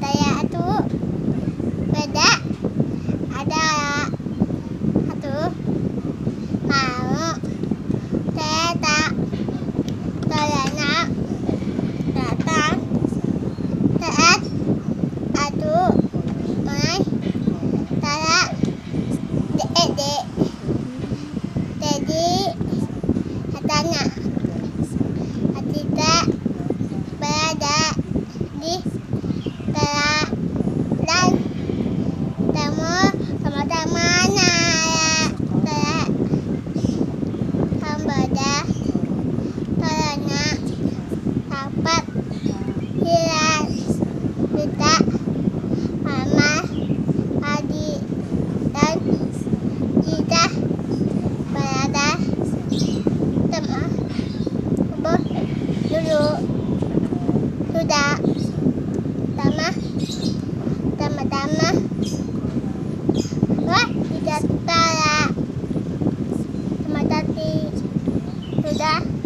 [0.00, 0.44] 的呀
[41.78, 42.10] dapat
[42.98, 43.70] hilang
[44.50, 44.94] kita
[46.02, 46.66] mama
[47.38, 48.02] padi
[48.74, 48.98] dan
[50.02, 50.44] kita
[51.54, 52.10] berada
[53.46, 53.90] teman
[55.86, 56.26] dulu.
[57.70, 58.10] Sudah
[59.38, 59.68] sama
[60.98, 61.70] sama-sama
[63.70, 65.26] wah tidak salah.
[66.82, 67.54] Sama tadi
[68.66, 69.17] sudah.